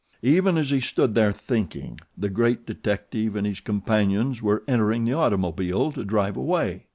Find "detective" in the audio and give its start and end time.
2.65-3.35